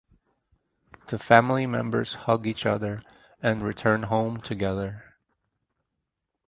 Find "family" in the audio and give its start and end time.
1.19-1.67